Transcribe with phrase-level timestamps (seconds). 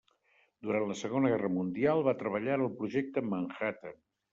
[0.67, 4.01] Durant la Segona Guerra Mundial va treballar en el Projecte Manhattan.